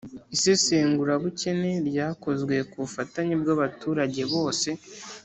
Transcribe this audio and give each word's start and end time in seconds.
isesengurabukene 0.35 1.71
ryakozwe 1.89 2.55
ku 2.69 2.75
bufatanye 2.83 3.33
bw'abaturage 3.41 4.21
bose 4.33 4.69